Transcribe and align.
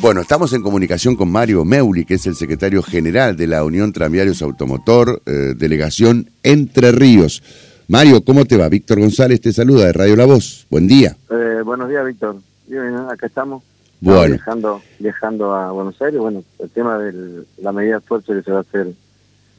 Bueno, 0.00 0.20
estamos 0.20 0.52
en 0.52 0.62
comunicación 0.62 1.16
con 1.16 1.28
Mario 1.28 1.64
Meuli, 1.64 2.04
que 2.04 2.14
es 2.14 2.26
el 2.28 2.36
secretario 2.36 2.84
general 2.84 3.36
de 3.36 3.48
la 3.48 3.64
Unión 3.64 3.92
Tranviarios 3.92 4.42
Automotor, 4.42 5.20
eh, 5.26 5.54
delegación 5.56 6.30
Entre 6.44 6.92
Ríos. 6.92 7.42
Mario, 7.88 8.24
¿cómo 8.24 8.44
te 8.44 8.56
va? 8.56 8.68
Víctor 8.68 9.00
González 9.00 9.40
te 9.40 9.52
saluda 9.52 9.86
de 9.86 9.92
Radio 9.92 10.14
La 10.14 10.24
Voz. 10.24 10.68
Buen 10.70 10.86
día. 10.86 11.16
Eh, 11.28 11.62
buenos 11.64 11.88
días, 11.88 12.06
Víctor. 12.06 12.36
Bien, 12.68 12.94
acá 13.10 13.26
estamos. 13.26 13.64
Bueno. 14.00 14.36
Viajando, 14.36 14.82
viajando 15.00 15.52
a 15.52 15.72
Buenos 15.72 16.00
Aires. 16.00 16.20
Bueno, 16.20 16.44
el 16.60 16.70
tema 16.70 16.96
de 16.98 17.42
la 17.60 17.72
medida 17.72 17.94
de 17.94 17.98
esfuerzo 17.98 18.34
que 18.34 18.42
se 18.42 18.52
va 18.52 18.58
a 18.58 18.60
hacer 18.60 18.92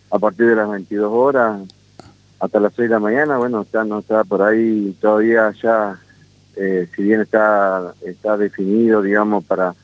a 0.09 0.19
partir 0.19 0.45
de 0.45 0.55
las 0.55 0.69
22 0.69 1.11
horas 1.11 1.59
hasta 2.39 2.59
las 2.61 2.73
6 2.75 2.87
de 2.87 2.95
la 2.95 2.99
mañana, 2.99 3.37
bueno, 3.37 3.61
está, 3.63 3.83
no 3.83 3.99
está 3.99 4.23
por 4.23 4.41
ahí 4.41 4.95
todavía 5.01 5.53
ya, 5.61 5.99
eh, 6.55 6.87
si 6.95 7.03
bien 7.03 7.19
está, 7.19 7.93
está 8.05 8.37
definido, 8.37 9.01
digamos, 9.01 9.43
para 9.43 9.75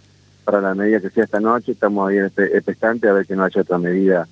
para 0.45 0.61
la 0.61 0.75
medida 0.75 1.01
que 1.01 1.09
sea 1.09 1.25
esta 1.25 1.39
noche, 1.39 1.73
estamos 1.73 2.07
ahí 2.09 2.17
expectantes 2.17 3.09
a 3.09 3.13
ver 3.13 3.25
que 3.25 3.35
no 3.35 3.43
haya 3.43 3.61
otra 3.61 3.77
medida 3.77 4.27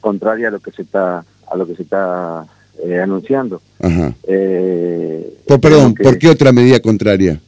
contraria 0.00 0.48
a 0.48 0.50
lo 0.50 0.60
que 0.60 0.72
se 0.72 0.82
está 0.82 1.24
a 1.46 1.56
lo 1.56 1.66
que 1.66 1.76
se 1.76 1.82
está 1.82 2.44
eh, 2.82 3.00
anunciando. 3.00 3.60
Ajá. 3.80 4.14
Eh, 4.24 5.38
perdón, 5.60 5.94
¿por 5.94 6.18
qué 6.18 6.30
otra 6.30 6.52
medida 6.52 6.80
contraria? 6.80 7.40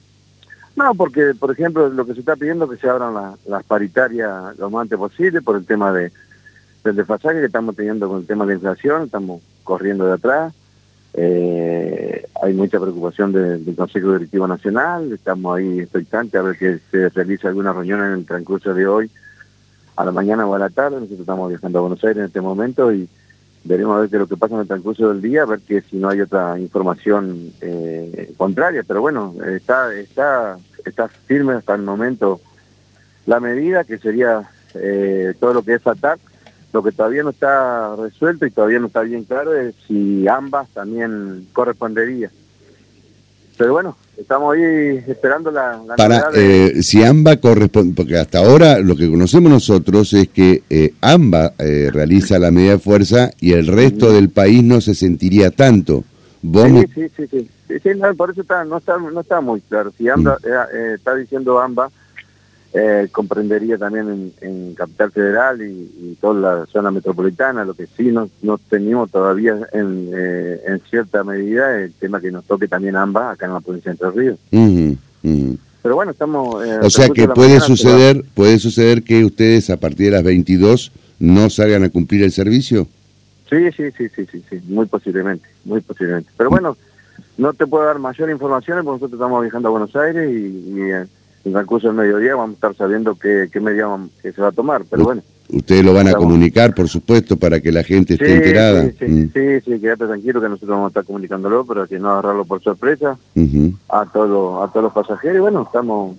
No, 0.77 0.95
porque, 0.95 1.33
por 1.39 1.51
ejemplo, 1.51 1.89
lo 1.89 2.07
que 2.07 2.13
se 2.13 2.21
está 2.21 2.37
pidiendo 2.37 2.67
es 2.67 2.73
que 2.73 2.87
se 2.87 2.89
abran 2.89 3.35
las 3.47 3.65
paritarias 3.65 4.57
lo 4.59 4.71
más 4.71 4.83
antes 4.83 4.99
posible 4.99 5.41
por 5.41 5.57
el 5.57 5.65
tema 5.65 5.93
de 5.93 6.13
del 6.85 6.97
desfasaje 6.97 7.41
que 7.41 7.47
estamos 7.47 7.75
teniendo 7.75 8.09
con 8.09 8.21
el 8.21 8.27
tema 8.27 8.45
de 8.45 8.53
la 8.53 8.55
inflación, 8.55 9.05
estamos 9.05 9.43
corriendo 9.65 10.07
de 10.07 10.13
atrás. 10.13 10.55
Eh, 11.15 12.06
hay 12.43 12.53
mucha 12.55 12.79
preocupación 12.79 13.33
del 13.33 13.75
Consejo 13.77 14.13
Directivo 14.13 14.47
Nacional, 14.47 15.13
estamos 15.13 15.57
ahí 15.57 15.81
expectantes 15.81 16.35
a 16.35 16.43
ver 16.43 16.57
que 16.57 16.79
se 16.91 17.09
realice 17.11 17.49
alguna 17.49 17.73
reunión 17.73 18.03
en 18.05 18.13
el 18.13 18.27
transcurso 18.27 18.75
de 18.75 18.87
hoy, 18.87 19.11
a 19.97 20.05
la 20.05 20.13
mañana 20.13 20.47
o 20.47 20.55
a 20.55 20.59
la 20.59 20.71
tarde. 20.71 20.97
Nosotros 20.97 21.21
estamos 21.21 21.49
viajando 21.49 21.79
a 21.79 21.83
Buenos 21.83 22.05
Aires 22.05 22.19
en 22.19 22.25
este 22.25 22.41
momento 22.41 22.93
y 22.93 23.09
veremos 23.65 23.97
a 23.97 24.01
ver 24.01 24.11
qué 24.11 24.19
lo 24.19 24.27
que 24.27 24.37
pasa 24.37 24.55
en 24.55 24.61
el 24.61 24.67
transcurso 24.67 25.09
del 25.09 25.23
día, 25.23 25.43
a 25.43 25.47
ver 25.47 25.61
que 25.61 25.81
si 25.81 25.97
no 25.97 26.09
hay 26.09 26.21
otra 26.21 26.59
información 26.59 27.53
eh, 27.61 28.33
contraria. 28.37 28.83
Pero 28.87 29.01
bueno, 29.01 29.35
está, 29.47 29.95
está, 29.95 30.59
está 30.85 31.09
firme 31.09 31.55
hasta 31.55 31.75
el 31.75 31.83
momento 31.83 32.41
la 33.25 33.41
medida 33.41 33.85
que 33.85 33.99
sería 33.99 34.49
eh, 34.75 35.35
todo 35.41 35.55
lo 35.55 35.63
que 35.63 35.75
es 35.75 35.87
ATAC 35.87 36.21
lo 36.77 36.83
que 36.83 36.93
todavía 36.93 37.23
no 37.23 37.31
está 37.31 37.97
resuelto 37.97 38.45
y 38.45 38.51
todavía 38.51 38.79
no 38.79 38.89
está 38.89 39.01
bien 39.01 39.25
claro 39.25 39.55
es 39.55 39.75
si 39.89 40.29
ambas 40.29 40.69
también 40.75 41.47
correspondería. 41.55 42.31
Pero 43.57 43.73
bueno, 43.73 43.97
estamos 44.19 44.55
ahí 44.55 45.03
esperando 45.07 45.51
la... 45.51 45.81
Para, 45.97 46.29
eh, 46.35 46.83
si 46.83 47.03
AMBA 47.03 47.39
corresponde, 47.39 47.95
porque 47.95 48.19
hasta 48.19 48.41
ahora 48.41 48.79
lo 48.81 48.95
que 48.95 49.09
conocemos 49.09 49.51
nosotros 49.51 50.13
es 50.13 50.29
que 50.29 50.65
eh, 50.69 50.93
AMBA 51.01 51.55
eh, 51.61 51.89
realiza 51.91 52.39
la 52.39 52.51
medida 52.51 52.73
de 52.73 52.79
fuerza 52.79 53.31
y 53.41 53.53
el 53.53 53.67
resto 53.67 54.13
del 54.13 54.29
país 54.29 54.63
no 54.63 54.83
se 54.83 54.95
sentiría 54.95 55.51
tanto. 55.51 56.05
sí, 56.43 57.09
sí, 57.17 57.27
sí, 57.31 57.49
sí, 57.83 57.91
por 58.19 58.31
eso 58.31 58.43
está, 58.43 58.67
no, 58.67 58.77
está, 58.77 58.99
no 58.99 59.21
está 59.21 59.41
muy 59.41 59.63
claro. 59.63 59.91
Si 59.97 60.07
AMBA 60.07 60.37
mm. 60.37 60.95
está 60.95 61.15
diciendo 61.15 61.59
AMBA 61.59 61.91
eh, 62.79 63.09
comprendería 63.11 63.79
también 63.79 64.33
en, 64.43 64.75
Capital 64.75 65.11
Federal 65.11 65.63
y, 65.63 66.19
toda 66.21 66.57
la 66.59 66.67
zona 66.67 66.91
metropolitana, 66.91 67.65
lo 67.65 67.73
que 67.73 67.87
sí 67.87 68.13
no, 68.13 68.29
no 68.43 68.59
tenemos 68.59 69.11
todavía 69.11 69.57
en, 69.73 70.11
eh, 70.15 70.61
en 70.67 70.81
cierta 70.91 71.25
medida 71.25 71.81
el 71.81 71.95
tema 71.95 72.21
que 72.21 72.31
nos 72.31 72.45
toque 72.45 72.69
también 72.69 72.97
ambas 72.97 73.33
acá 73.33 73.47
en 73.47 73.55
la 73.55 73.61
provincia 73.61 73.93
de 73.93 73.93
Entre 73.93 74.11
Ríos. 74.11 74.39
Pero 75.83 75.95
bueno, 75.95 76.11
estamos... 76.11 76.67
Eh, 76.67 76.79
o 76.83 76.91
sea 76.91 77.09
que 77.09 77.27
puede 77.29 77.61
suceder, 77.61 78.23
puede 78.35 78.59
suceder 78.59 79.03
que 79.03 79.25
ustedes 79.25 79.71
a 79.71 79.79
partir 79.79 80.11
de 80.11 80.17
las 80.17 80.25
22 80.25 80.93
no 81.19 81.49
salgan 81.49 81.85
a 81.85 81.89
cumplir 81.89 82.25
el 82.25 82.33
servicio. 82.33 82.87
Sí, 83.49 83.71
sí, 83.75 83.85
sí, 83.97 84.09
sí, 84.15 84.27
sí, 84.31 84.45
sí, 84.51 84.61
muy 84.69 84.85
posiblemente, 84.85 85.49
muy 85.65 85.81
posiblemente. 85.81 86.31
Pero 86.37 86.51
bueno, 86.51 86.77
no 87.39 87.55
te 87.55 87.67
puedo 87.67 87.87
dar 87.87 87.99
mayor 87.99 88.29
información 88.29 88.85
porque 88.85 89.01
nosotros 89.01 89.13
estamos 89.13 89.41
viajando 89.41 89.69
a 89.69 89.71
Buenos 89.71 89.97
Aires 89.97 90.31
y, 90.31 90.81
y 90.81 90.93
en 91.47 91.57
el 91.57 91.67
curso 91.67 91.87
del 91.87 91.97
mediodía 91.97 92.35
vamos 92.35 92.51
a 92.51 92.55
estar 92.55 92.75
sabiendo 92.75 93.15
qué, 93.15 93.49
qué 93.53 93.61
medida 93.61 93.97
que 94.21 94.33
se 94.33 94.43
va 94.43 94.49
a 94.49 94.53
tomar, 94.53 94.85
pero 94.91 95.05
bueno. 95.05 95.23
Ustedes 95.49 95.85
lo 95.85 95.95
van 95.95 96.09
a 96.09 96.15
comunicar, 96.15 96.75
por 96.75 96.89
supuesto, 96.89 97.37
para 97.37 97.61
que 97.61 97.71
la 97.71 97.85
gente 97.85 98.15
esté 98.15 98.35
enterada. 98.35 98.83
Sí, 98.83 98.97
sí, 98.99 99.05
mm. 99.05 99.33
sí, 99.33 99.61
sí, 99.65 99.81
quédate 99.81 100.07
tranquilo 100.07 100.41
que 100.41 100.49
nosotros 100.49 100.71
vamos 100.71 100.87
a 100.87 100.89
estar 100.89 101.05
comunicándolo, 101.05 101.65
pero 101.65 101.87
que 101.87 102.01
no 102.01 102.11
agarrarlo 102.11 102.45
por 102.45 102.61
sorpresa 102.63 103.17
a, 103.89 104.07
todos 104.07 104.69
a 104.69 104.73
todos 104.73 104.85
los 104.85 104.93
pasajeros. 104.93 105.43
Bueno, 105.43 105.63
estamos... 105.63 106.17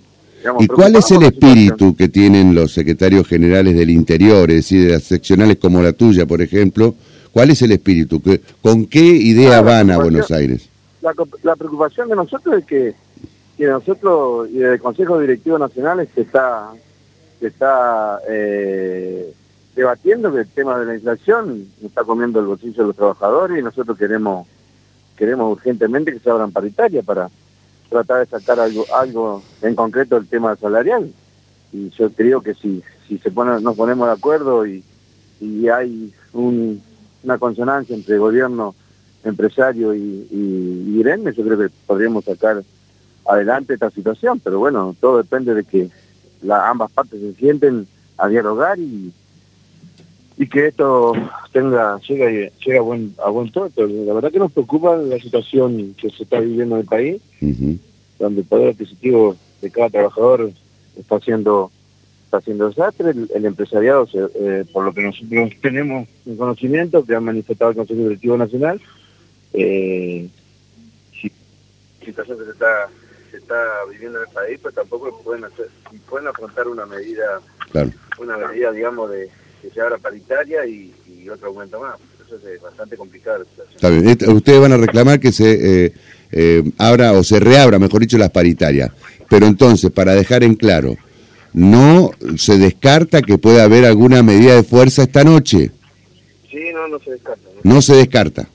¿Y 0.60 0.66
cuál 0.68 0.96
es 0.96 1.10
el 1.10 1.24
espíritu 1.24 1.94
que 1.94 2.08
tienen 2.08 2.54
los 2.54 2.72
secretarios 2.72 3.26
generales 3.26 3.76
del 3.76 3.90
interior, 3.90 4.48
es 4.50 4.56
decir, 4.58 4.86
de 4.86 4.92
las 4.92 5.02
seccionales 5.02 5.58
como 5.58 5.82
la 5.82 5.92
tuya, 5.92 6.24
por 6.24 6.40
ejemplo? 6.40 6.94
¿Cuál 7.32 7.50
es 7.50 7.60
el 7.60 7.72
espíritu? 7.72 8.22
¿Con 8.62 8.86
qué 8.86 9.00
idea 9.00 9.60
van 9.60 9.90
a 9.90 9.98
Buenos 9.98 10.30
Aires? 10.30 10.70
La, 11.02 11.12
la 11.42 11.56
preocupación 11.56 12.08
de 12.08 12.16
nosotros 12.16 12.60
es 12.60 12.64
que 12.64 12.94
y 13.58 13.64
nosotros 13.64 14.48
y 14.50 14.62
el 14.62 14.80
Consejo 14.80 15.18
Directivo 15.18 15.58
Nacional 15.58 16.08
se 16.14 16.20
está 16.22 16.72
se 17.40 17.48
está 17.48 18.20
eh, 18.28 19.32
debatiendo 19.74 20.32
que 20.32 20.40
el 20.40 20.48
tema 20.48 20.78
de 20.78 20.86
la 20.86 20.94
inflación 20.94 21.66
está 21.82 22.04
comiendo 22.04 22.40
el 22.40 22.46
bolsillo 22.46 22.82
de 22.82 22.86
los 22.88 22.96
trabajadores 22.96 23.58
y 23.58 23.62
nosotros 23.62 23.98
queremos 23.98 24.46
queremos 25.16 25.52
urgentemente 25.52 26.12
que 26.12 26.20
se 26.20 26.30
abran 26.30 26.52
paritarias 26.52 27.04
para 27.04 27.28
tratar 27.90 28.20
de 28.20 28.26
sacar 28.26 28.60
algo 28.60 28.84
algo 28.94 29.42
en 29.62 29.74
concreto 29.74 30.16
el 30.16 30.28
tema 30.28 30.54
salarial. 30.56 31.12
Y 31.72 31.90
yo 31.90 32.10
creo 32.10 32.40
que 32.40 32.54
si 32.54 32.82
si 33.08 33.18
se 33.18 33.30
pone, 33.30 33.60
nos 33.60 33.76
ponemos 33.76 34.06
de 34.06 34.14
acuerdo 34.14 34.66
y, 34.66 34.84
y 35.40 35.68
hay 35.68 36.12
una 36.32 37.38
consonancia 37.38 37.96
entre 37.96 38.18
gobierno 38.18 38.74
empresario 39.24 39.94
y, 39.94 40.28
y, 40.30 41.00
y 41.00 41.02
yo 41.02 41.44
creo 41.44 41.58
que 41.58 41.68
podríamos 41.86 42.24
sacar 42.24 42.62
adelante 43.28 43.74
esta 43.74 43.90
situación, 43.90 44.40
pero 44.40 44.58
bueno, 44.58 44.96
todo 45.00 45.18
depende 45.18 45.54
de 45.54 45.64
que 45.64 45.88
la, 46.42 46.68
ambas 46.68 46.90
partes 46.90 47.20
se 47.20 47.34
sienten 47.34 47.86
a 48.16 48.26
dialogar 48.26 48.78
y, 48.78 49.12
y 50.38 50.46
que 50.48 50.68
esto 50.68 51.12
tenga 51.52 51.98
llegue, 52.00 52.52
llegue 52.64 52.78
a 52.78 52.82
buen 52.82 53.14
a 53.22 53.28
buen 53.28 53.52
todo. 53.52 53.70
La 53.76 54.14
verdad 54.14 54.32
que 54.32 54.38
nos 54.38 54.52
preocupa 54.52 54.96
la 54.96 55.18
situación 55.18 55.94
que 56.00 56.10
se 56.10 56.22
está 56.22 56.40
viviendo 56.40 56.76
en 56.76 56.80
el 56.80 56.86
país, 56.86 57.22
donde 58.18 58.40
el 58.40 58.46
poder 58.46 58.70
adquisitivo 58.70 59.36
de 59.60 59.70
cada 59.70 59.90
trabajador 59.90 60.50
está 60.96 61.16
haciendo 61.16 61.70
está 62.24 62.38
haciendo 62.38 62.68
desastre, 62.68 63.14
el, 63.34 63.44
empresariado, 63.46 64.06
eh, 64.12 64.64
por 64.70 64.84
lo 64.84 64.92
que 64.92 65.00
nosotros 65.00 65.50
tenemos 65.62 66.06
en 66.26 66.36
conocimiento, 66.36 67.02
que 67.02 67.14
ha 67.14 67.20
manifestado 67.20 67.70
el 67.70 67.76
Consejo 67.78 68.02
Directivo 68.02 68.36
Nacional, 68.36 68.80
eh, 69.54 70.28
situación 72.04 72.38
que 72.38 72.44
se 72.44 72.50
está 72.50 72.90
se 73.30 73.38
está 73.38 73.56
viviendo 73.90 74.18
en 74.18 74.28
el 74.28 74.34
país, 74.34 74.58
pues 74.62 74.74
tampoco 74.74 75.20
pueden 75.22 75.44
hacer, 75.44 75.68
pueden 76.08 76.28
afrontar 76.28 76.68
una 76.68 76.86
medida, 76.86 77.40
una 78.18 78.36
medida, 78.36 78.72
digamos, 78.72 79.10
de 79.10 79.28
que 79.62 79.70
se 79.70 79.80
abra 79.80 79.98
paritaria 79.98 80.66
y, 80.66 80.94
otro 81.30 81.48
aumento 81.48 81.78
más. 81.78 81.94
Eso 82.26 82.36
es 82.48 82.62
bastante 82.62 82.96
complicado. 82.96 83.44
Está 83.74 83.90
bien. 83.90 84.16
Ustedes 84.28 84.60
van 84.60 84.72
a 84.72 84.78
reclamar 84.78 85.20
que 85.20 85.30
se 85.30 85.84
eh, 85.84 85.92
eh, 86.32 86.62
abra 86.78 87.12
o 87.12 87.22
se 87.22 87.38
reabra, 87.38 87.78
mejor 87.78 88.00
dicho, 88.00 88.16
las 88.16 88.30
paritarias. 88.30 88.90
Pero 89.28 89.44
entonces, 89.44 89.90
para 89.90 90.14
dejar 90.14 90.42
en 90.42 90.54
claro, 90.54 90.96
no 91.52 92.12
se 92.38 92.56
descarta 92.56 93.20
que 93.20 93.36
pueda 93.36 93.64
haber 93.64 93.84
alguna 93.84 94.22
medida 94.22 94.54
de 94.54 94.62
fuerza 94.62 95.02
esta 95.02 95.22
noche. 95.22 95.70
Sí, 96.50 96.70
no, 96.72 96.88
no 96.88 96.98
se 96.98 97.10
descarta. 97.10 97.48
No, 97.62 97.82
se 97.82 97.96
descarta 97.96 98.48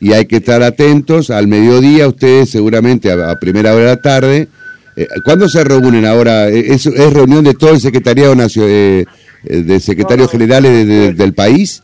y 0.00 0.12
hay 0.12 0.26
que 0.26 0.36
estar 0.36 0.62
atentos. 0.62 1.30
Al 1.30 1.46
mediodía, 1.46 2.08
ustedes 2.08 2.50
seguramente 2.50 3.12
a, 3.12 3.38
primera 3.38 3.74
hora 3.74 3.84
de 3.84 3.90
la 3.90 4.00
tarde. 4.00 4.48
Eh, 4.96 5.06
¿Cuándo 5.24 5.48
se 5.48 5.62
reúnen 5.62 6.04
ahora? 6.06 6.48
Eh, 6.48 6.72
¿Es, 6.72 6.84
reunión 7.12 7.44
de 7.44 7.54
todo 7.54 7.70
el 7.70 7.80
secretariado 7.80 8.34
nacional, 8.34 8.70
eh, 8.70 9.06
de 9.44 9.80
secretarios 9.80 10.30
generales 10.30 11.16
del 11.16 11.34
país? 11.34 11.82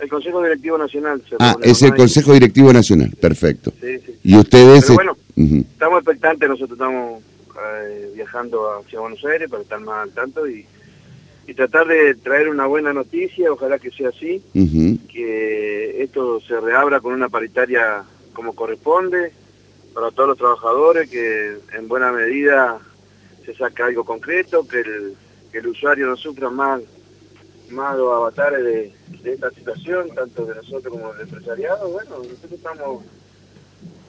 El 0.00 0.08
Consejo 0.08 0.42
Directivo 0.42 0.78
Nacional. 0.78 1.22
ah, 1.38 1.56
es 1.62 1.82
el 1.82 1.94
Consejo 1.94 2.32
Directivo 2.32 2.72
Nacional, 2.72 3.12
perfecto. 3.20 3.72
Y 4.24 4.36
ustedes... 4.36 4.86
Pero 4.86 4.94
bueno, 4.94 5.16
estamos 5.72 5.98
expectantes, 5.98 6.48
nosotros 6.48 6.72
estamos 6.72 7.22
viajando 8.14 8.80
hacia 8.80 8.98
Buenos 8.98 9.24
Aires 9.24 9.48
para 9.48 9.62
estar 9.62 9.80
más 9.80 10.02
al 10.02 10.10
tanto 10.10 10.48
y 10.48 10.66
y 11.46 11.54
tratar 11.54 11.86
de 11.86 12.14
traer 12.14 12.48
una 12.48 12.66
buena 12.66 12.92
noticia, 12.92 13.52
ojalá 13.52 13.78
que 13.78 13.90
sea 13.90 14.10
así, 14.10 14.42
que 15.10 16.02
esto 16.02 16.40
se 16.40 16.60
reabra 16.60 17.00
con 17.00 17.12
una 17.12 17.28
paritaria 17.28 18.04
como 18.32 18.54
corresponde 18.54 19.32
para 19.92 20.10
todos 20.10 20.30
los 20.30 20.38
trabajadores, 20.38 21.10
que 21.10 21.56
en 21.74 21.88
buena 21.88 22.12
medida 22.12 22.78
se 23.44 23.54
saque 23.54 23.82
algo 23.82 24.04
concreto, 24.04 24.66
que 24.66 24.80
el, 24.80 25.14
que 25.50 25.58
el 25.58 25.66
usuario 25.66 26.06
no 26.06 26.16
sufra 26.16 26.48
más, 26.48 26.80
más 27.70 27.96
los 27.96 28.12
avatares 28.12 28.62
de, 28.62 29.32
esta 29.32 29.50
situación, 29.50 30.08
tanto 30.14 30.46
de 30.46 30.54
nosotros 30.54 30.92
como 30.92 31.12
del 31.12 31.22
empresariado. 31.22 31.88
Bueno, 31.90 32.18
nosotros 32.18 32.52
estamos 32.52 33.04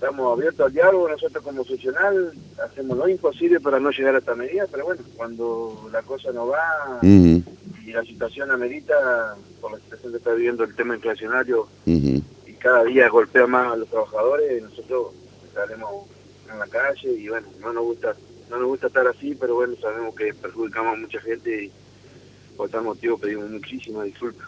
estamos 0.04 0.38
abiertos 0.38 0.66
al 0.66 0.74
diálogo, 0.74 1.08
nosotros 1.08 1.44
como 1.44 1.64
funcional 1.64 2.34
hacemos 2.64 2.98
lo 2.98 3.08
imposible 3.08 3.62
para 3.62 3.80
no 3.80 3.90
llegar 3.90 4.16
a 4.16 4.18
esta 4.18 4.36
medida, 4.36 4.68
pero 4.70 4.86
bueno, 4.86 5.02
cuando 5.16 5.90
la 5.94 6.02
cosa 6.02 6.32
no 6.34 6.48
va 6.48 7.00
y 7.02 7.42
la 7.92 8.04
situación 8.04 8.52
amerita, 8.52 8.94
por 9.62 9.72
la 9.72 9.78
situación 9.78 10.12
que 10.12 10.18
está 10.18 10.34
viviendo 10.34 10.66
el 10.66 10.76
tema 10.76 10.96
inflacionario 10.96 11.68
y 11.86 12.22
cada 12.60 12.84
día 12.84 13.08
golpea 13.08 13.48
más 13.48 13.74
a 13.74 13.76
los 13.78 13.88
trabajadores, 13.88 14.62
nosotros 14.64 15.14
estaremos 15.48 16.06
en 16.52 16.60
la 16.60 16.68
calle 16.68 17.10
y 17.10 17.30
bueno, 17.30 17.48
no 17.62 17.72
nos 17.72 17.84
gusta 17.84 18.14
no 18.50 18.58
nos 18.60 18.68
gusta 18.68 18.88
estar 18.88 19.08
así, 19.08 19.36
pero 19.40 19.56
bueno, 19.56 19.74
sabemos 19.82 20.14
que 20.16 20.34
perjudicamos 20.34 20.96
a 20.96 21.00
mucha 21.00 21.20
gente 21.22 21.64
y 21.64 21.72
por 22.58 22.70
tal 22.70 22.84
motivo 22.84 23.18
pedimos 23.18 23.50
muchísimas 23.50 24.06
disculpas. 24.06 24.48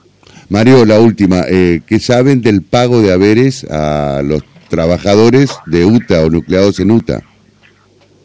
Mario, 0.50 0.86
la 0.86 1.00
última, 1.00 1.44
eh, 1.48 1.82
¿qué 1.88 2.00
saben 2.00 2.42
del 2.42 2.62
pago 2.62 3.02
de 3.02 3.14
haberes 3.14 3.64
a 3.70 4.22
los 4.22 4.44
trabajadores 4.70 5.52
de 5.66 5.86
UTA 5.86 6.26
o 6.26 6.30
nucleados 6.30 6.80
en 6.80 6.92
UTA? 6.92 7.22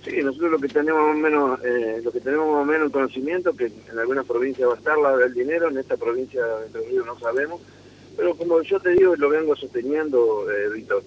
Sí, 0.04 0.22
nosotros 0.22 0.52
lo 0.52 0.58
que 0.58 0.68
tenemos 0.68 1.02
más 1.02 1.14
o 1.14 1.18
menos, 1.18 1.60
eh, 1.64 2.00
lo 2.02 2.10
que 2.10 2.20
tenemos 2.20 2.52
más 2.52 2.62
o 2.62 2.64
menos 2.64 2.90
conocimiento, 2.90 3.54
que 3.54 3.66
en 3.66 3.98
algunas 3.98 4.26
provincias 4.26 4.68
va 4.68 4.74
a 4.74 4.78
estar 4.78 4.98
la 4.98 5.16
del 5.16 5.34
dinero, 5.34 5.68
en 5.68 5.78
esta 5.78 5.96
provincia 5.96 6.42
de 6.72 6.80
Ríos 6.88 7.06
no 7.06 7.18
sabemos, 7.18 7.60
pero 8.16 8.34
como 8.34 8.60
yo 8.62 8.80
te 8.80 8.90
digo 8.90 9.14
y 9.14 9.18
lo 9.18 9.28
vengo 9.28 9.54
sosteniendo, 9.54 10.50
eh, 10.50 10.68
Víctor, 10.74 11.02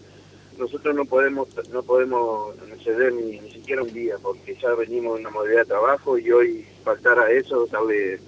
nosotros 0.58 0.96
no 0.96 1.06
podemos 1.06 1.48
no 1.72 1.82
podemos 1.82 2.56
ceder 2.84 3.14
ni, 3.14 3.40
siquiera 3.52 3.82
un 3.82 3.92
día, 3.92 4.16
porque 4.22 4.56
ya 4.62 4.74
venimos 4.76 5.16
en 5.16 5.26
una 5.26 5.30
modalidad 5.32 5.62
de 5.62 5.66
trabajo 5.66 6.18
y 6.18 6.32
hoy 6.32 6.66
faltar 6.84 7.18
a 7.20 7.32
eso 7.32 7.66
darle 7.72 8.20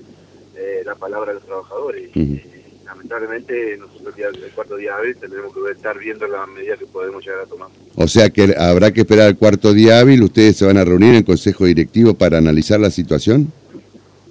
eh, 0.56 0.82
la 0.86 0.96
palabra 0.96 1.32
a 1.32 1.34
los 1.36 1.46
trabajadores 1.46 2.10
lamentablemente 2.86 3.78
nosotros 3.78 4.16
ya 4.16 4.28
el 4.28 4.52
cuarto 4.52 4.76
día 4.78 4.96
hábil 4.96 5.16
tendremos 5.18 5.54
que 5.54 5.72
estar 5.72 5.98
viendo 5.98 6.28
las 6.28 6.48
medidas 6.48 6.80
que 6.80 6.86
podemos 6.86 7.24
llegar 7.26 7.42
a 7.42 7.46
tomar. 7.46 7.70
O 7.96 8.08
sea 8.08 8.30
que 8.30 8.56
habrá 8.58 8.92
que 8.92 9.02
esperar 9.02 9.30
el 9.30 9.38
cuarto 9.38 9.74
día 9.74 10.00
hábil, 10.00 10.24
ustedes 10.24 10.58
se 10.58 10.66
van 10.66 10.78
a 10.78 10.86
reunir 10.86 11.16
en 11.16 11.24
consejo 11.24 11.66
directivo 11.66 12.14
para 12.14 12.38
analizar 12.38 12.80
la 12.80 12.92
situación. 12.92 13.52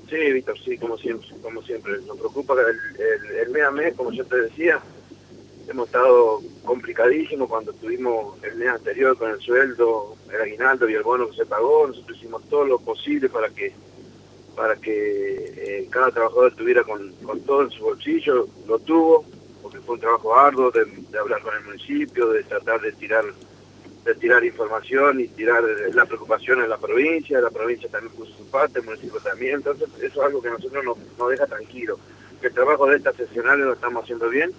Sí, 0.08 0.32
Víctor, 0.32 0.56
sí, 0.64 0.78
como 0.78 0.96
siempre, 0.96 1.28
como 1.42 1.62
siempre. 1.62 1.94
Nos 2.06 2.16
preocupa 2.16 2.54
el, 2.54 3.36
el, 3.36 3.50
mes 3.50 3.62
a 3.64 3.70
mes, 3.72 3.94
como 3.94 4.12
yo 4.12 4.24
te 4.24 4.42
decía, 4.42 4.80
hemos 5.68 5.86
estado 5.86 6.40
complicadísimos 6.64 7.48
cuando 7.48 7.72
tuvimos 7.72 8.36
el 8.44 8.54
mes 8.56 8.68
anterior 8.68 9.18
con 9.18 9.30
el 9.30 9.40
sueldo, 9.40 10.14
el 10.32 10.40
aguinaldo 10.40 10.88
y 10.88 10.94
el 10.94 11.02
bono 11.02 11.28
que 11.30 11.36
se 11.36 11.46
pagó. 11.46 11.88
Nosotros 11.88 12.16
hicimos 12.16 12.42
todo 12.48 12.64
lo 12.64 12.78
posible 12.78 13.28
para 13.28 13.48
que 13.50 13.72
para 14.54 14.76
que 14.76 15.52
eh, 15.56 15.88
cada 15.90 16.10
trabajador 16.10 16.50
estuviera 16.50 16.82
con, 16.84 17.12
todo 17.44 17.62
en 17.62 17.70
su 17.70 17.84
bolsillo, 17.84 18.46
lo 18.66 18.78
tuvo, 18.78 19.24
porque 19.62 19.80
fue 19.80 19.96
un 19.96 20.00
trabajo 20.00 20.36
arduo 20.36 20.70
de, 20.70 20.86
hablar 21.18 21.42
con 21.42 21.54
el 21.54 21.64
municipio, 21.64 22.28
de 22.28 22.42
tratar 22.44 22.80
de 22.80 22.92
tirar 22.92 23.24
de 24.04 24.14
tirar 24.16 24.44
información 24.44 25.18
y 25.18 25.28
tirar 25.28 25.64
la 25.94 26.04
preocupación 26.04 26.62
en 26.62 26.68
la 26.68 26.76
provincia, 26.76 27.40
la 27.40 27.48
provincia 27.48 27.88
también 27.88 28.12
puso 28.12 28.36
su 28.36 28.50
parte, 28.50 28.80
el 28.80 28.84
municipio 28.84 29.18
también, 29.20 29.54
entonces 29.54 29.88
eso 29.96 30.20
es 30.20 30.26
algo 30.26 30.42
que 30.42 30.48
a 30.48 30.52
nosotros 30.52 30.84
nos, 30.84 30.98
nos 31.18 31.30
deja 31.30 31.46
tranquilo, 31.46 31.98
que 32.38 32.48
el 32.48 32.52
trabajo 32.52 32.86
de 32.86 32.98
estas 32.98 33.16
sesionales 33.16 33.64
lo 33.64 33.72
estamos 33.72 34.02
haciendo 34.04 34.28
bien 34.28 34.52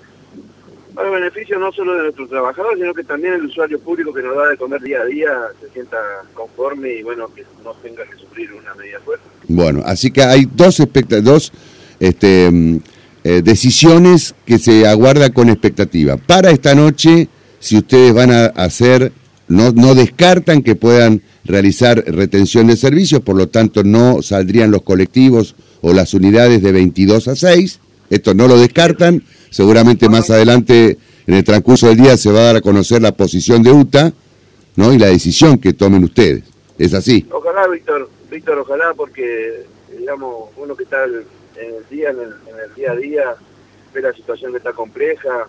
para 0.95 1.09
beneficio 1.09 1.59
no 1.59 1.71
solo 1.71 1.95
de 1.95 2.03
nuestros 2.03 2.29
trabajadores, 2.29 2.79
sino 2.79 2.93
que 2.93 3.03
también 3.03 3.33
el 3.35 3.45
usuario 3.45 3.79
público 3.79 4.13
que 4.13 4.23
nos 4.23 4.35
da 4.35 4.47
de 4.47 4.57
comer 4.57 4.81
día 4.81 5.01
a 5.01 5.05
día 5.05 5.29
se 5.59 5.69
sienta 5.69 5.97
conforme 6.33 6.93
y 6.93 7.03
bueno, 7.03 7.27
que 7.33 7.43
no 7.63 7.73
tenga 7.83 8.03
que 8.05 8.17
sufrir 8.17 8.51
una 8.53 8.73
medida 8.75 8.99
fuerte. 9.01 9.25
Bueno, 9.47 9.81
así 9.85 10.11
que 10.11 10.23
hay 10.23 10.47
dos, 10.55 10.81
dos 11.21 11.51
este, 11.99 12.49
mm, 12.49 12.77
eh, 13.23 13.41
decisiones 13.43 14.35
que 14.45 14.57
se 14.57 14.87
aguarda 14.87 15.31
con 15.31 15.49
expectativa. 15.49 16.17
Para 16.17 16.51
esta 16.51 16.73
noche, 16.73 17.27
si 17.59 17.77
ustedes 17.77 18.13
van 18.13 18.31
a 18.31 18.45
hacer, 18.45 19.11
no, 19.47 19.71
no 19.71 19.95
descartan 19.95 20.63
que 20.63 20.75
puedan 20.75 21.21
realizar 21.43 22.03
retención 22.07 22.67
de 22.67 22.77
servicios, 22.77 23.21
por 23.21 23.35
lo 23.35 23.49
tanto 23.49 23.83
no 23.83 24.21
saldrían 24.21 24.71
los 24.71 24.81
colectivos 24.81 25.55
o 25.81 25.93
las 25.93 26.13
unidades 26.13 26.63
de 26.63 26.71
22 26.71 27.27
a 27.27 27.35
6, 27.35 27.79
esto 28.09 28.33
no 28.33 28.47
lo 28.47 28.57
descartan 28.57 29.23
Seguramente 29.55 30.09
más 30.09 30.29
adelante, 30.31 30.97
en 31.25 31.33
el 31.33 31.45
transcurso 31.45 31.87
del 31.87 31.95
día, 31.95 32.17
se 32.17 32.29
va 32.29 32.39
a 32.39 32.43
dar 32.43 32.55
a 32.57 32.61
conocer 32.61 33.01
la 33.01 33.13
posición 33.13 33.63
de 33.63 33.71
UTA 33.71 34.11
¿no? 34.75 34.91
y 34.91 34.99
la 34.99 35.07
decisión 35.07 35.59
que 35.59 35.71
tomen 35.71 36.03
ustedes. 36.03 36.43
¿Es 36.77 36.93
así? 36.93 37.25
Ojalá, 37.31 37.65
Víctor, 37.69 38.09
Víctor, 38.29 38.59
ojalá, 38.59 38.93
porque, 38.93 39.63
digamos, 39.97 40.49
uno 40.57 40.75
que 40.75 40.83
está 40.83 41.05
en 41.05 41.13
el 41.55 41.87
día, 41.89 42.09
en 42.09 42.19
el, 42.19 42.75
día 42.75 42.91
a 42.91 42.95
día, 42.97 43.35
ve 43.93 44.01
la 44.01 44.11
situación 44.11 44.51
que 44.51 44.57
está 44.57 44.73
compleja, 44.73 45.45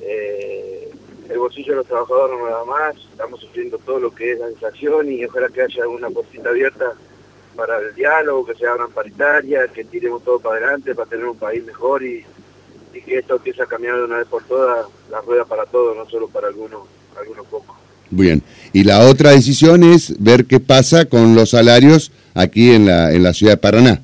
eh, 0.00 0.88
el 1.28 1.38
bolsillo 1.40 1.72
de 1.72 1.76
los 1.78 1.86
trabajadores 1.88 2.38
no 2.38 2.48
nada 2.48 2.64
más, 2.64 2.94
estamos 3.10 3.40
sufriendo 3.40 3.78
todo 3.78 3.98
lo 3.98 4.14
que 4.14 4.30
es 4.30 4.38
la 4.38 4.48
inflación 4.48 5.10
y 5.10 5.24
ojalá 5.24 5.48
que 5.48 5.62
haya 5.62 5.88
una 5.88 6.08
puertita 6.08 6.50
abierta 6.50 6.92
para 7.56 7.80
el 7.80 7.96
diálogo, 7.96 8.46
que 8.46 8.54
se 8.54 8.68
abran 8.68 8.92
paritarias, 8.92 9.72
que 9.72 9.84
tiremos 9.86 10.22
todo 10.22 10.38
para 10.38 10.58
adelante 10.58 10.94
para 10.94 11.10
tener 11.10 11.26
un 11.26 11.36
país 11.36 11.64
mejor 11.66 12.04
y 12.04 12.24
y 12.94 13.00
que 13.00 13.18
esto 13.18 13.36
empiece 13.36 13.62
a 13.62 13.66
cambiar 13.66 13.96
de 13.96 14.04
una 14.04 14.18
vez 14.18 14.26
por 14.26 14.42
todas 14.44 14.86
la 15.10 15.20
rueda 15.20 15.44
para 15.44 15.66
todos, 15.66 15.96
no 15.96 16.08
solo 16.08 16.28
para 16.28 16.48
algunos, 16.48 16.82
algunos 17.18 17.46
pocos. 17.46 17.76
Bien, 18.10 18.42
y 18.72 18.82
la 18.82 19.06
otra 19.08 19.30
decisión 19.30 19.84
es 19.84 20.20
ver 20.22 20.46
qué 20.46 20.58
pasa 20.58 21.04
con 21.04 21.34
los 21.34 21.50
salarios 21.50 22.10
aquí 22.34 22.72
en 22.72 22.86
la, 22.86 23.12
en 23.12 23.22
la 23.22 23.32
ciudad 23.32 23.52
de 23.52 23.58
Paraná. 23.58 24.02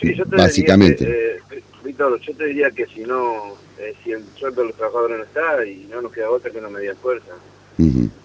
Sí, 0.00 0.14
yo 0.14 0.24
te 0.24 0.36
Básicamente. 0.36 1.04
Diría 1.04 1.20
eh, 1.50 1.62
Víctor, 1.82 2.20
yo 2.20 2.34
te 2.36 2.46
diría 2.46 2.70
que 2.70 2.86
si 2.86 3.00
no, 3.00 3.56
eh, 3.80 3.94
si 4.04 4.12
el 4.12 4.22
sueldo 4.36 4.60
de 4.62 4.68
los 4.68 4.76
trabajadores 4.76 5.18
no 5.18 5.24
está 5.24 5.66
y 5.66 5.88
no 5.90 6.00
nos 6.02 6.12
queda 6.12 6.30
otra 6.30 6.50
que 6.50 6.58
una 6.58 6.68
media 6.68 6.94
fuerza. 6.94 7.32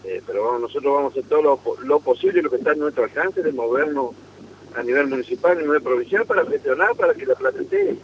Eh, 0.05 0.21
pero 0.27 0.43
vamos, 0.43 0.61
nosotros 0.61 0.93
vamos 0.93 1.11
a 1.11 1.19
hacer 1.19 1.29
todo 1.29 1.41
lo, 1.41 1.59
lo 1.85 1.99
posible, 1.99 2.41
lo 2.41 2.49
que 2.49 2.57
está 2.57 2.73
en 2.73 2.79
nuestro 2.79 3.03
alcance, 3.03 3.41
de 3.41 3.51
movernos 3.51 4.11
a 4.75 4.83
nivel 4.83 5.07
municipal, 5.07 5.57
a 5.57 5.61
nivel 5.61 5.81
provincial, 5.81 6.25
para 6.25 6.45
gestionar, 6.45 6.95
para 6.95 7.13
que 7.13 7.25
la 7.25 7.35
plata 7.35 7.61
esté 7.61 7.95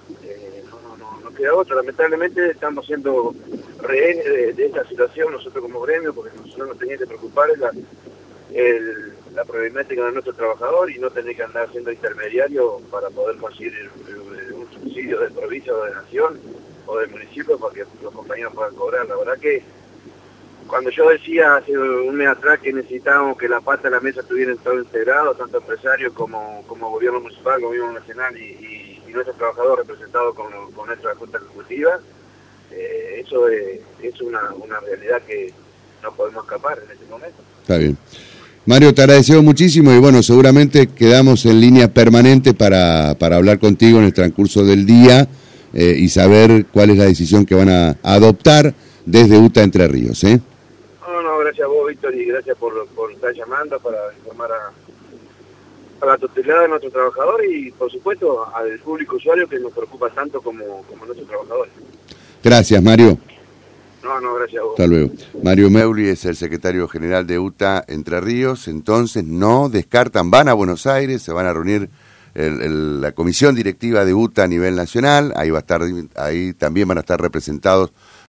otra. 1.48 1.76
Lamentablemente 1.78 2.52
estamos 2.52 2.86
siendo 2.86 3.34
rehenes 3.82 4.56
de, 4.58 4.66
esta 4.66 4.86
situación 4.88 5.32
nosotros 5.32 5.64
como 5.64 5.82
gremio, 5.82 6.14
porque 6.14 6.36
nosotros 6.38 6.70
nos 6.70 6.78
teníamos 6.78 7.02
que 7.02 7.08
preocupar 7.08 7.50
la, 7.58 7.72
la 9.34 9.46
problemática 9.46 10.06
de 10.06 10.12
nuestro 10.12 10.34
trabajador 10.34 10.92
y 10.92 11.00
no 11.00 11.10
tener 11.10 11.36
que 11.36 11.44
andar 11.44 11.72
siendo 11.72 11.92
intermediario 11.92 12.82
para 12.92 13.10
poder 13.10 13.38
conseguir 13.38 13.74
un 14.54 14.68
subsidio 14.74 15.20
de 15.20 15.30
provincia 15.30 15.74
o 15.74 15.86
de 15.86 15.92
nación 15.92 16.40
o 16.86 16.98
del 16.98 17.10
municipio 17.10 17.58
para 17.58 17.74
que 17.74 17.86
los 18.02 18.14
compañeros 18.14 18.54
puedan 18.54 18.76
cobrar. 18.76 19.08
La 19.08 19.16
verdad 19.16 19.38
que 19.40 19.64
cuando 20.68 20.90
yo 20.92 21.10
decía 21.10 21.56
hace 21.56 21.78
un 21.78 22.16
mes 22.16 22.28
atrás 22.28 22.60
que 22.60 22.74
necesitábamos 22.74 23.38
que 23.38 23.50
la 23.50 23.62
pata 23.62 23.84
de 23.84 23.96
la 23.96 24.02
mesa 24.02 24.22
estuvieran 24.22 24.58
todo 24.58 24.78
integrado, 24.78 25.34
tanto 25.36 25.58
empresarios 25.58 26.14
como, 26.14 26.64
como 26.68 26.92
gobierno 26.92 27.20
municipal, 27.20 27.62
gobierno 27.62 27.94
nacional 27.94 28.38
y 28.38 28.89
nuestro 29.14 29.34
trabajador 29.36 29.80
representado 29.80 30.34
con, 30.34 30.48
nuestra 30.86 31.16
Junta 31.16 31.38
Ejecutiva, 31.38 32.00
eh, 32.72 33.24
eso 33.26 33.48
es, 33.48 34.22
una, 34.22 34.42
realidad 34.82 35.22
que 35.28 35.54
no 36.04 36.14
podemos 36.14 36.44
escapar 36.44 36.80
en 36.86 36.92
este 36.92 37.06
momento. 37.06 37.38
Está 37.62 37.78
bien. 37.78 37.98
Mario, 38.66 38.94
te 38.94 39.02
agradecemos 39.02 39.44
muchísimo 39.44 39.92
y 39.92 40.00
bueno, 40.00 40.22
seguramente 40.22 40.88
quedamos 40.88 41.46
en 41.46 41.60
línea 41.60 41.88
permanente 41.88 42.54
para, 42.54 43.16
para 43.18 43.38
hablar 43.38 43.58
contigo 43.60 44.00
en 44.00 44.06
el 44.06 44.14
transcurso 44.14 44.64
del 44.64 44.86
día 44.86 45.28
eh, 45.74 45.96
y 45.98 46.10
saber 46.10 46.66
cuál 46.72 46.92
es 46.92 46.98
la 46.98 47.06
decisión 47.06 47.46
que 47.46 47.56
van 47.56 47.70
a 47.70 47.98
adoptar 48.04 48.74
desde 49.06 49.38
UTA 49.38 49.64
Entre 49.64 49.88
Ríos. 49.88 50.24
¿eh? 50.24 50.40
No, 51.02 51.22
no, 51.22 51.40
gracias 51.40 51.66
a 51.66 51.68
vos, 51.68 51.88
Víctor, 51.88 52.14
y 52.16 52.26
gracias 52.26 52.58
por, 52.58 52.88
por 52.90 53.12
estar 53.12 53.34
llamando 53.34 53.80
para 53.80 53.98
informar 54.18 54.52
a, 54.52 54.72
a 56.02 56.06
la 56.06 56.18
totalidad 56.18 56.62
de 56.62 56.68
nuestros 56.70 56.94
trabajadores 56.94 57.50
y, 57.52 57.72
por 57.72 57.92
supuesto, 57.92 58.48
al 58.56 58.80
público 58.80 59.18
usuario 59.18 59.48
que 59.48 59.60
nos 59.60 59.72
preocupa 59.72 60.10
tanto 60.10 60.42
como, 60.42 60.84
como 60.84 61.06
nuestros 61.06 61.28
trabajadores. 61.28 61.74
Gracias, 62.44 62.82
Mario. 62.82 63.18
No, 64.04 64.20
no, 64.22 64.36
gracias 64.36 64.62
a 64.62 64.64
vos. 64.64 64.74
Hasta 64.74 64.88
luego. 64.88 65.12
Mario 65.44 65.70
Meuli 65.70 66.08
es 66.08 66.24
el 66.26 66.36
secretario 66.36 66.88
general 66.88 67.28
de 67.28 67.38
UTA 67.38 67.84
Entre 67.88 68.22
Ríos, 68.22 68.68
entonces 68.68 69.24
no 69.26 69.70
descartan, 69.70 70.32
van 70.32 70.48
a 70.48 70.54
Buenos 70.54 70.88
Aires, 70.88 71.22
se 71.22 71.34
van 71.34 71.46
a 71.46 71.54
reunir 71.54 71.90
la 72.36 73.12
comisión 73.12 73.56
directiva 73.56 74.06
de 74.06 74.14
UTA 74.14 74.44
a 74.44 74.48
nivel 74.48 74.76
nacional, 74.76 75.34
ahí 75.36 75.50
va 75.50 75.58
a 75.58 75.62
estar, 75.62 75.82
ahí 76.16 76.54
también 76.54 76.88
van 76.88 76.98
a 76.98 77.02
estar 77.02 77.20
representados 77.20 77.92